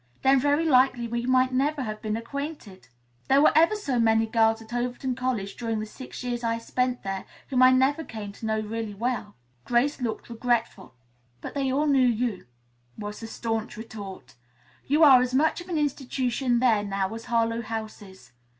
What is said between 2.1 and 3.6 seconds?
well acquainted. There were